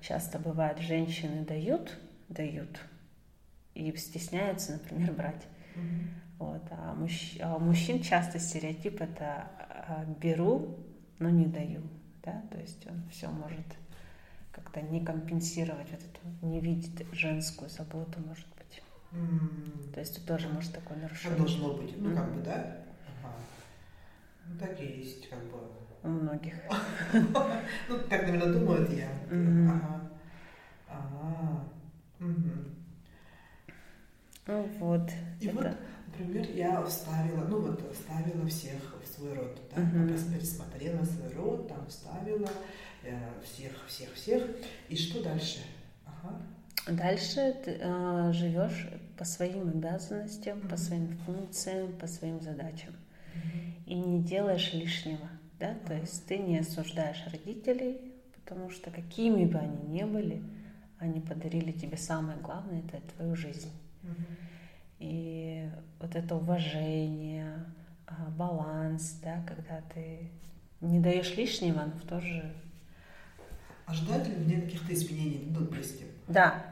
Часто 0.06 0.38
бывает, 0.38 0.80
женщины 0.80 1.46
дают, 1.46 1.96
дают, 2.28 2.78
и 3.74 3.94
стесняются, 3.96 4.72
например, 4.72 5.12
брать. 5.12 5.46
Mm-hmm. 5.74 6.04
Вот. 6.38 6.62
А, 6.70 6.94
мужч... 6.94 7.38
а 7.40 7.56
у 7.56 7.60
мужчин 7.60 8.02
часто 8.02 8.38
стереотип 8.38 9.00
это 9.00 9.50
а, 9.58 10.04
беру, 10.20 10.78
но 11.18 11.30
не 11.30 11.46
даю. 11.46 11.82
Да? 12.22 12.42
То 12.50 12.58
есть 12.58 12.86
он 12.86 13.02
все 13.10 13.28
может 13.28 13.66
как-то 14.52 14.80
не 14.80 15.04
компенсировать, 15.04 15.90
вот 15.90 16.00
эту, 16.00 16.46
не 16.46 16.60
видит 16.60 17.06
женскую 17.12 17.68
заботу, 17.68 18.20
может 18.26 18.46
быть. 18.56 18.82
Mm-hmm. 19.12 19.92
То 19.92 20.00
есть 20.00 20.18
это 20.18 20.26
тоже 20.26 20.48
может 20.48 20.72
такое 20.72 20.96
нарушение. 20.98 21.36
Так 21.36 21.46
должно 21.46 21.74
быть, 21.74 21.96
ну 21.98 22.10
mm-hmm. 22.10 22.16
как 22.16 22.34
бы, 22.34 22.42
да? 22.42 22.76
Ага. 23.22 23.34
Ну 24.46 24.58
так 24.58 24.80
и 24.80 24.86
есть, 24.86 25.28
как 25.28 25.40
бы 25.44 25.58
у 26.04 26.08
многих. 26.08 26.54
Ну, 27.88 27.98
так, 28.08 28.22
наверное, 28.22 28.52
думают 28.52 28.90
я. 28.92 29.08
Ага. 29.30 30.10
Ага. 30.88 31.64
Ну 34.46 34.68
вот. 34.78 35.10
И 35.40 35.48
вот, 35.48 35.66
например, 36.06 36.46
я 36.54 36.82
вставила, 36.84 37.44
ну 37.44 37.60
вот, 37.60 37.82
вставила 37.94 38.46
всех 38.46 38.94
в 39.02 39.06
свой 39.06 39.34
род, 39.34 39.58
да, 39.74 39.82
пересмотрела 39.82 41.04
свой 41.04 41.32
род, 41.34 41.68
там 41.68 41.86
вставила 41.88 42.50
э, 43.02 43.16
всех, 43.42 43.72
всех, 43.86 44.12
всех. 44.14 44.42
И 44.88 44.96
что 44.96 45.22
дальше? 45.22 45.60
Ага. 46.04 46.36
Дальше 46.88 47.56
ты 47.64 47.78
э, 47.80 48.32
живешь 48.32 48.88
по 49.16 49.24
своим 49.24 49.68
обязанностям, 49.68 50.60
по 50.68 50.76
своим 50.76 51.16
функциям, 51.24 51.92
по 51.92 52.06
своим 52.06 52.40
задачам. 52.40 52.94
И 53.86 53.94
не 53.94 54.22
делаешь 54.22 54.72
лишнего 54.72 55.28
да, 55.58 55.74
то 55.86 55.94
есть 55.94 56.26
ты 56.26 56.38
не 56.38 56.58
осуждаешь 56.58 57.24
родителей, 57.30 58.12
потому 58.34 58.70
что 58.70 58.90
какими 58.90 59.44
бы 59.44 59.58
они 59.58 59.86
ни 59.88 60.04
были, 60.04 60.42
они 60.98 61.20
подарили 61.20 61.72
тебе 61.72 61.96
самое 61.96 62.38
главное, 62.38 62.80
это 62.80 63.00
твою 63.14 63.36
жизнь. 63.36 63.70
И 64.98 65.68
вот 66.00 66.14
это 66.14 66.36
уважение, 66.36 67.64
а, 68.06 68.30
баланс, 68.30 69.18
да, 69.22 69.42
когда 69.46 69.82
ты 69.92 70.30
не 70.80 71.00
даешь 71.00 71.36
лишнего, 71.36 71.80
но 71.80 71.92
в 71.98 72.06
то 72.06 72.20
же... 72.20 72.54
Ожидают 73.86 74.28
ли 74.28 74.36
мне 74.36 74.62
каких-то 74.62 74.94
изменений, 74.94 75.48
ну, 75.50 75.60
допустим? 75.60 76.06
Да. 76.26 76.64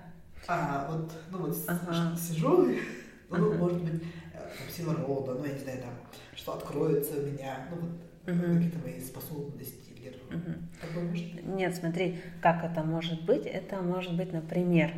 А 0.48 0.88
вот, 0.90 1.12
ну 1.30 1.38
вот 1.46 1.56
ага. 1.68 2.16
сижу, 2.16 2.68
Ну, 3.38 3.54
может 3.54 3.82
быть, 3.82 4.02
э, 4.34 4.38
там, 4.38 4.68
сила 4.70 4.94
рода, 4.94 5.34
ну, 5.34 5.44
я 5.44 5.52
не 5.52 5.58
знаю, 5.58 5.78
там, 5.78 5.90
что 6.34 6.54
откроется 6.54 7.18
у 7.18 7.22
меня, 7.22 7.66
ну, 7.70 7.76
вот, 7.76 7.90
uh-huh. 8.26 8.54
какие-то 8.54 8.78
мои 8.78 9.00
способности. 9.00 9.90
Или, 9.96 10.14
uh-huh. 10.30 10.58
Такое 10.80 11.04
может 11.04 11.34
быть? 11.34 11.46
Нет, 11.46 11.74
смотри, 11.74 12.20
как 12.40 12.64
это 12.64 12.82
может 12.82 13.24
быть. 13.24 13.46
Это 13.46 13.80
может 13.80 14.16
быть, 14.16 14.32
например, 14.32 14.92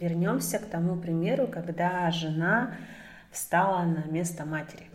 вернемся 0.00 0.58
к 0.58 0.66
тому 0.66 0.96
примеру, 0.96 1.46
когда 1.46 2.10
жена 2.10 2.74
встала 3.30 3.84
на 3.84 4.04
место 4.10 4.44
матери. 4.44 4.86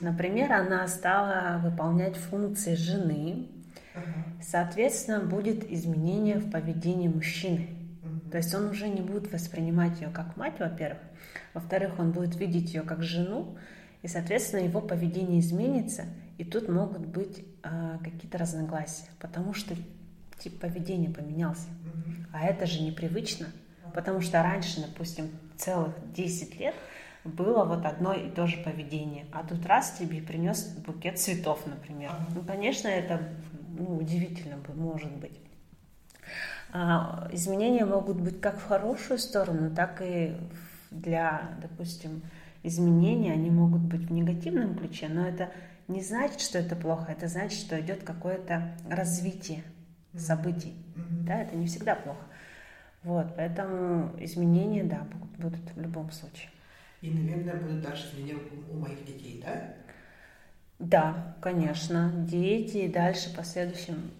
Например, 0.00 0.52
она 0.52 0.86
стала 0.88 1.60
выполнять 1.62 2.16
функции 2.16 2.74
жены, 2.74 3.46
соответственно, 4.42 5.20
будет 5.20 5.70
изменение 5.70 6.38
в 6.38 6.50
поведении 6.50 7.08
мужчины. 7.08 7.68
То 8.30 8.38
есть 8.38 8.54
он 8.54 8.66
уже 8.66 8.88
не 8.88 9.00
будет 9.00 9.32
воспринимать 9.32 10.00
ее 10.00 10.08
как 10.08 10.36
мать, 10.36 10.54
во-первых. 10.58 11.02
Во-вторых, 11.54 11.98
он 11.98 12.12
будет 12.12 12.36
видеть 12.36 12.74
ее 12.74 12.82
как 12.82 13.02
жену, 13.02 13.56
и, 14.02 14.08
соответственно, 14.08 14.60
его 14.60 14.80
поведение 14.80 15.40
изменится, 15.40 16.04
и 16.38 16.44
тут 16.44 16.68
могут 16.68 17.06
быть 17.06 17.44
э, 17.62 17.98
какие-то 18.02 18.38
разногласия, 18.38 19.08
потому 19.18 19.52
что 19.52 19.74
тип 20.38 20.58
поведения 20.58 21.10
поменялся. 21.10 21.68
А 22.32 22.46
это 22.46 22.66
же 22.66 22.82
непривычно, 22.82 23.48
потому 23.94 24.20
что 24.20 24.42
раньше, 24.42 24.80
допустим, 24.80 25.30
целых 25.56 25.94
10 26.12 26.58
лет 26.58 26.74
было 27.24 27.64
вот 27.64 27.84
одно 27.84 28.12
и 28.14 28.30
то 28.30 28.46
же 28.46 28.56
поведение, 28.58 29.26
а 29.32 29.42
тут 29.42 29.66
раз 29.66 29.96
тебе 29.98 30.22
принес 30.22 30.64
букет 30.86 31.18
цветов, 31.18 31.66
например. 31.66 32.10
Ну, 32.34 32.42
конечно, 32.42 32.88
это 32.88 33.20
ну, 33.78 33.96
удивительно 33.96 34.56
может 34.74 35.12
быть. 35.16 35.38
А, 36.72 37.28
изменения 37.32 37.84
могут 37.84 38.20
быть 38.20 38.40
как 38.40 38.58
в 38.58 38.66
хорошую 38.66 39.18
сторону, 39.18 39.74
так 39.74 40.00
и 40.02 40.36
для, 40.90 41.56
допустим, 41.60 42.22
изменения, 42.62 43.32
они 43.32 43.50
могут 43.50 43.82
быть 43.82 44.02
в 44.02 44.12
негативном 44.12 44.76
ключе, 44.76 45.08
но 45.08 45.26
это 45.26 45.50
не 45.88 46.02
значит, 46.02 46.40
что 46.40 46.58
это 46.58 46.76
плохо, 46.76 47.12
это 47.12 47.26
значит, 47.26 47.58
что 47.58 47.80
идет 47.80 48.02
какое-то 48.02 48.72
развитие 48.88 49.62
событий. 50.16 50.74
Mm-hmm. 50.94 51.24
Да, 51.24 51.42
это 51.42 51.56
не 51.56 51.66
всегда 51.66 51.94
плохо. 51.94 52.20
Вот, 53.02 53.34
поэтому 53.36 54.12
изменения, 54.20 54.84
да, 54.84 55.06
будут, 55.38 55.60
в 55.74 55.80
любом 55.80 56.10
случае. 56.10 56.50
И, 57.00 57.10
наверное, 57.10 57.56
будут 57.56 57.80
даже 57.80 58.08
изменения 58.08 58.40
у 58.70 58.76
моих 58.76 59.04
детей, 59.06 59.42
да? 59.44 59.74
Да, 60.78 61.36
конечно. 61.40 62.12
Дети 62.14 62.78
и 62.78 62.92
дальше 62.92 63.34
по 63.34 63.42
следующим 63.42 64.10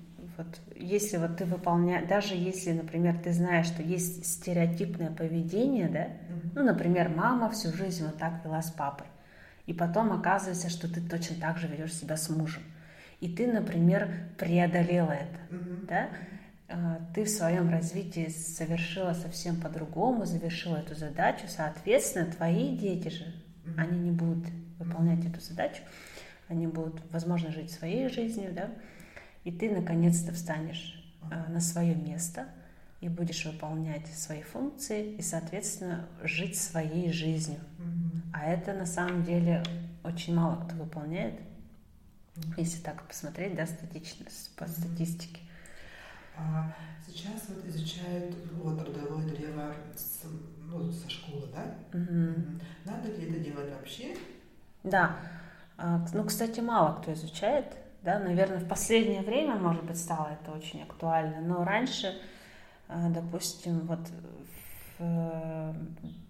вот 0.41 0.61
если 0.77 1.19
вот 1.19 1.37
ты 1.37 1.45
выполняешь, 1.45 2.09
даже 2.09 2.35
если, 2.35 2.73
например, 2.73 3.19
ты 3.19 3.33
знаешь, 3.33 3.67
что 3.67 3.83
есть 3.83 4.25
стереотипное 4.25 5.11
поведение, 5.11 5.89
да, 5.89 6.05
mm-hmm. 6.05 6.51
ну, 6.55 6.65
например, 6.65 7.11
мама 7.11 7.51
всю 7.51 7.73
жизнь 7.73 8.05
вот 8.05 8.17
так 8.17 8.45
вела 8.45 8.63
с 8.63 8.71
папой, 8.71 9.07
и 9.67 9.75
потом 9.75 10.13
оказывается, 10.13 10.71
что 10.71 10.93
ты 10.93 11.01
точно 11.01 11.37
так 11.41 11.59
же 11.59 11.67
ведешь 11.67 11.95
себя 11.95 12.17
с 12.17 12.29
мужем, 12.31 12.63
и 13.21 13.29
ты, 13.29 13.47
например, 13.47 14.09
преодолела 14.39 15.13
это, 15.13 15.55
mm-hmm. 15.55 15.87
да, 15.87 16.09
ты 17.15 17.25
в 17.25 17.29
своем 17.29 17.69
развитии 17.69 18.29
совершила 18.29 19.13
совсем 19.13 19.61
по-другому, 19.61 20.25
завершила 20.25 20.77
эту 20.77 20.95
задачу, 20.95 21.47
соответственно, 21.49 22.27
твои 22.27 22.77
дети 22.77 23.09
же, 23.09 23.25
они 23.77 23.99
не 23.99 24.11
будут 24.13 24.47
выполнять 24.79 25.25
эту 25.27 25.41
задачу, 25.41 25.83
они 26.49 26.67
будут, 26.67 27.03
возможно, 27.13 27.51
жить 27.51 27.71
своей 27.71 28.09
жизнью, 28.09 28.53
да, 28.53 28.71
и 29.45 29.53
ты 29.53 29.71
наконец-то 29.71 30.33
встанешь 30.33 31.03
э, 31.31 31.51
на 31.51 31.61
свое 31.61 31.95
место 31.95 32.47
и 33.01 33.09
будешь 33.09 33.45
выполнять 33.47 34.07
свои 34.09 34.43
функции 34.43 35.15
и, 35.15 35.23
соответственно, 35.23 36.07
жить 36.23 36.59
своей 36.59 37.13
жизнью. 37.13 37.61
Mm-hmm. 37.79 38.21
А 38.35 38.47
это 38.47 38.75
на 38.75 38.87
самом 38.87 39.25
деле 39.25 39.63
очень 40.05 40.35
мало 40.35 40.65
кто 40.65 40.77
выполняет, 40.77 41.35
mm-hmm. 42.35 42.55
если 42.59 42.81
так 42.83 43.07
посмотреть, 43.07 43.55
да, 43.55 43.67
статично, 43.67 44.27
по 44.57 44.65
mm-hmm. 44.65 44.69
статистике. 44.69 45.41
А 46.37 46.73
сейчас 47.07 47.49
вот 47.49 47.65
изучают 47.67 48.35
вот 48.55 48.81
родовое 48.81 49.27
древо 49.27 49.75
с, 49.95 50.23
ну, 50.65 50.91
со 50.93 51.09
школы, 51.11 51.49
да? 51.55 51.75
Mm-hmm. 51.93 52.63
Надо 52.85 53.09
ли 53.09 53.29
это 53.29 53.41
делать 53.41 53.73
вообще? 53.73 54.17
Да. 54.83 55.17
А, 55.77 56.05
ну, 56.13 56.25
кстати, 56.25 56.61
мало 56.61 57.01
кто 57.01 57.13
изучает 57.13 57.67
да, 58.03 58.19
наверное, 58.19 58.59
в 58.59 58.69
последнее 58.69 59.21
время, 59.21 59.57
может 59.57 59.85
быть, 59.85 59.99
стало 59.99 60.29
это 60.29 60.57
очень 60.57 60.83
актуально, 60.83 61.41
но 61.43 61.65
раньше, 61.65 62.19
э, 62.89 63.09
допустим, 63.11 63.81
вот 63.81 64.01
в 64.99 65.01
э, 65.01 65.75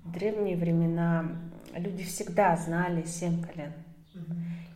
древние 0.05 0.57
времена 0.57 1.27
люди 1.75 2.03
всегда 2.03 2.57
знали 2.57 3.05
семь 3.05 3.43
колен. 3.43 3.73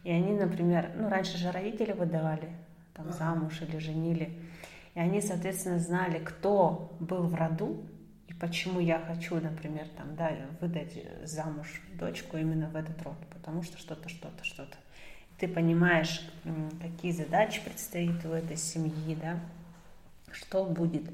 И 0.05 0.11
они, 0.11 0.35
например, 0.35 0.93
ну, 0.97 1.09
раньше 1.09 1.37
же 1.37 1.51
родители 1.51 1.93
выдавали 1.93 2.49
там 2.93 3.11
замуж 3.11 3.61
или 3.63 3.79
женили. 3.79 4.39
И 4.95 5.01
они, 5.01 5.21
соответственно, 5.21 5.79
знали, 5.79 6.19
кто 6.19 6.97
был 7.01 7.25
в 7.25 7.35
роду 7.35 7.85
и 8.29 8.35
почему 8.35 8.81
я 8.81 9.01
хочу, 9.01 9.41
например, 9.41 9.87
там, 9.97 10.15
да, 10.17 10.31
выдать 10.61 10.99
замуж 11.25 11.83
дочку 11.99 12.37
именно 12.37 12.69
в 12.69 12.77
этот 12.77 13.01
род, 13.03 13.17
потому 13.33 13.63
что 13.63 13.79
что-то, 13.79 14.09
что-то, 14.09 14.45
что-то 14.45 14.77
ты 15.39 15.49
понимаешь, 15.49 16.27
какие 16.81 17.13
задачи 17.13 17.63
предстоит 17.65 18.25
у 18.25 18.31
этой 18.31 18.57
семьи, 18.57 19.17
да, 19.21 19.41
что 20.31 20.65
будет. 20.65 21.05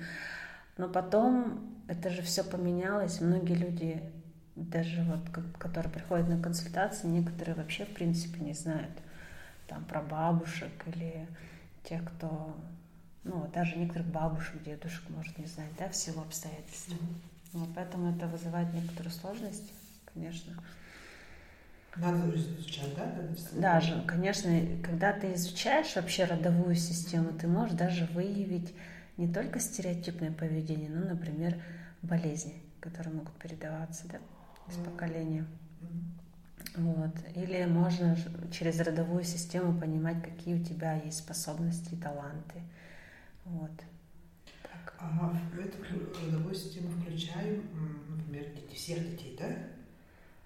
Но 0.77 0.89
потом 0.89 1.75
это 1.89 2.11
же 2.11 2.23
все 2.23 2.45
поменялось. 2.45 3.21
Многие 3.21 3.55
люди, 3.55 4.03
даже 4.57 5.03
вот, 5.03 5.21
которые 5.59 5.93
приходят 5.93 6.29
на 6.29 6.41
консультации, 6.41 7.07
некоторые 7.07 7.55
вообще 7.55 7.85
в 7.85 7.95
принципе 7.95 8.41
не 8.41 8.53
знают 8.53 8.93
там 9.67 9.85
про 9.85 10.01
бабушек 10.03 10.71
или 10.87 11.27
тех, 11.85 12.05
кто, 12.05 12.55
ну, 13.25 13.49
даже 13.53 13.77
некоторых 13.77 14.09
бабушек, 14.09 14.63
дедушек 14.63 15.09
может 15.11 15.37
не 15.39 15.47
знать, 15.47 15.71
да, 15.79 15.89
всего 15.89 16.23
обстоятельств. 16.23 16.89
Mm-hmm. 16.89 17.31
Вот, 17.53 17.69
поэтому 17.75 18.15
это 18.15 18.27
вызывает 18.27 18.73
некоторые 18.73 19.13
сложности, 19.13 19.73
конечно. 20.13 20.55
Надо 21.97 22.35
изучать, 22.37 22.95
да? 22.95 23.13
Даже, 23.53 24.03
конечно, 24.07 24.51
когда 24.83 25.13
ты 25.13 25.35
изучаешь 25.35 25.97
вообще 25.97 26.25
родовую 26.25 26.77
систему, 26.77 27.33
ты 27.33 27.49
можешь 27.49 27.75
даже 27.75 28.07
выявить 28.07 28.73
не 29.17 29.27
только 29.27 29.59
стереотипное 29.59 30.31
поведение, 30.31 30.89
но, 30.89 31.05
например, 31.05 31.61
болезни, 32.03 32.55
которые 32.81 33.15
могут 33.15 33.35
передаваться 33.35 34.07
да, 34.09 34.19
из 34.69 34.77
поколения. 34.77 35.45
Вот. 36.77 37.15
Или 37.35 37.65
можно 37.65 38.17
через 38.53 38.79
родовую 38.81 39.25
систему 39.25 39.79
понимать, 39.79 40.23
какие 40.23 40.55
у 40.55 40.65
тебя 40.65 40.95
есть 40.95 41.19
способности 41.19 41.95
и 41.95 41.97
таланты. 41.97 42.63
Вот. 43.51 43.71
Так. 44.63 44.95
А 44.99 45.33
в 45.53 45.59
эту 45.59 45.79
родовую 46.25 46.55
систему 46.55 46.89
включаем, 46.91 47.65
например, 48.09 48.47
всех 48.73 48.99
детей, 49.11 49.37
да? 49.39 49.49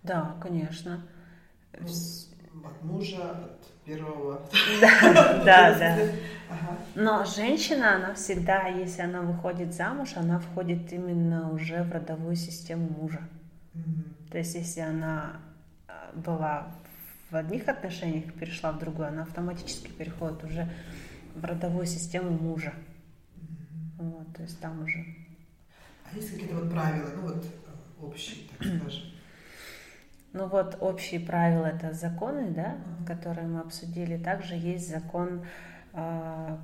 Да, 0.03 0.37
конечно. 0.41 1.03
Ну, 1.79 2.67
от 2.67 2.83
мужа, 2.83 3.31
от 3.31 3.67
первого. 3.85 4.49
Да, 4.81 5.13
да, 5.45 5.79
да. 5.79 6.09
Но 6.95 7.25
женщина, 7.25 7.97
она 7.97 8.15
всегда, 8.15 8.69
если 8.69 9.03
она 9.03 9.21
выходит 9.21 9.75
замуж, 9.75 10.13
она 10.17 10.39
входит 10.39 10.93
именно 10.93 11.51
уже 11.51 11.83
в 11.83 11.93
родовую 11.93 12.37
систему 12.37 12.89
мужа. 12.89 13.21
То 14.31 14.39
есть, 14.39 14.55
если 14.55 14.81
она 14.81 15.41
а, 15.89 16.13
была 16.15 16.69
в 17.31 17.37
одних 17.37 17.69
отношениях, 17.69 18.33
перешла 18.35 18.73
в 18.73 18.79
другую, 18.79 19.09
она 19.09 19.23
автоматически 19.23 19.91
переходит 19.91 20.45
уже 20.45 20.69
в 21.35 21.45
родовую 21.45 21.87
систему 21.87 22.31
мужа. 22.31 22.73
Вот, 23.99 24.35
то 24.35 24.43
есть 24.43 24.61
там 24.61 24.83
уже. 24.83 25.05
А 26.05 26.17
есть 26.17 26.33
какие-то 26.33 26.57
вот 26.57 26.71
правила, 26.71 27.11
ну 27.17 27.23
вот 27.23 27.45
э, 27.45 28.05
общие, 28.05 28.49
так 28.49 28.67
скажем? 28.67 29.03
Ну 30.33 30.49
вот 30.49 30.79
общие 30.81 31.21
правила 31.21 31.67
это 31.67 31.93
законы, 31.93 32.51
да, 32.51 32.77
которые 33.07 33.47
мы 33.47 33.61
обсудили. 33.61 34.17
Также 34.17 34.55
есть 34.55 34.91
закон 34.91 35.47
э, 35.93 36.59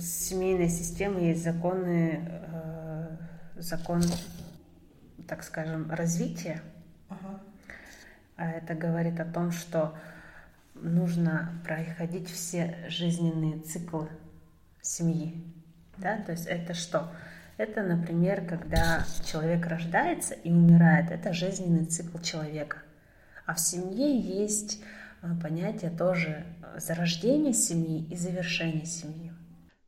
семейной 0.00 0.68
системы, 0.68 1.20
есть 1.20 1.44
законы, 1.44 2.28
э, 2.28 3.16
закон, 3.54 4.02
так 5.28 5.44
скажем, 5.44 5.90
развития. 5.90 6.60
Ага. 7.08 7.40
А 8.36 8.50
это 8.50 8.74
говорит 8.74 9.20
о 9.20 9.26
том, 9.26 9.52
что 9.52 9.96
нужно 10.74 11.52
проходить 11.64 12.28
все 12.28 12.84
жизненные 12.88 13.60
циклы 13.60 14.08
семьи. 14.82 15.59
Да? 16.00 16.18
То 16.22 16.32
есть 16.32 16.46
это 16.46 16.74
что? 16.74 17.12
Это, 17.56 17.82
например, 17.82 18.46
когда 18.46 19.04
человек 19.24 19.66
рождается 19.66 20.34
и 20.34 20.50
умирает. 20.50 21.10
Это 21.10 21.32
жизненный 21.32 21.84
цикл 21.84 22.18
человека. 22.18 22.78
А 23.46 23.54
в 23.54 23.60
семье 23.60 24.18
есть 24.18 24.82
а, 25.22 25.34
понятие 25.42 25.90
тоже 25.90 26.46
зарождения 26.78 27.52
семьи 27.52 28.06
и 28.10 28.16
завершения 28.16 28.86
семьи. 28.86 29.32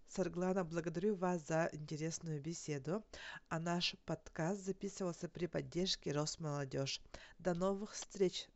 Сарглана, 0.08 0.64
благодарю 0.64 1.14
вас 1.14 1.46
за 1.46 1.70
интересную 1.72 2.42
беседу. 2.42 3.02
А 3.48 3.58
наш 3.58 3.94
подкаст 4.04 4.62
записывался 4.62 5.28
при 5.28 5.46
поддержке 5.46 6.12
Росмолодежь. 6.12 7.00
До 7.38 7.54
новых 7.54 7.92
встреч! 7.92 8.48